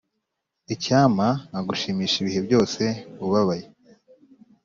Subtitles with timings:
[0.73, 2.83] icyampa nkagushimisha ibihe byose
[3.25, 3.65] ubabaye,